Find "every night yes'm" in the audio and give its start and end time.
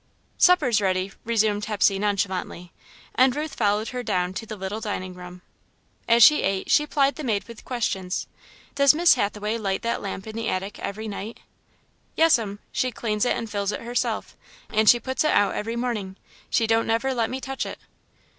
10.79-12.57